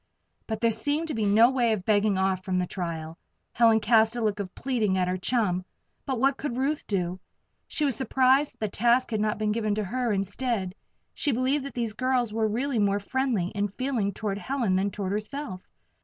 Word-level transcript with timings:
But 0.47 0.61
there 0.61 0.71
seemed 0.71 1.09
to 1.09 1.13
be 1.13 1.25
no 1.27 1.51
way 1.51 1.73
of 1.73 1.85
begging 1.85 2.17
off 2.17 2.43
from 2.43 2.57
the 2.57 2.65
trial. 2.65 3.19
Helen 3.53 3.79
cast 3.79 4.15
a 4.15 4.21
look 4.23 4.39
of 4.39 4.55
pleading 4.55 4.97
at 4.97 5.07
her 5.07 5.15
chum; 5.19 5.63
but 6.07 6.19
what 6.19 6.37
could 6.37 6.57
Ruth 6.57 6.87
do? 6.87 7.19
She 7.67 7.85
was 7.85 7.95
surprised 7.97 8.53
that 8.53 8.59
the 8.61 8.67
task 8.69 9.11
had 9.11 9.21
not 9.21 9.37
been 9.37 9.51
given 9.51 9.75
to 9.75 9.83
her 9.83 10.11
instead; 10.11 10.73
she 11.13 11.31
believed 11.31 11.65
that 11.65 11.75
these 11.75 11.93
girls 11.93 12.33
were 12.33 12.47
really 12.47 12.79
more 12.79 12.99
friendly 12.99 13.49
in 13.49 13.67
feeling 13.67 14.11
toward 14.11 14.39
Helen 14.39 14.75
than 14.75 14.89
toward 14.89 15.11
herself. 15.11 15.61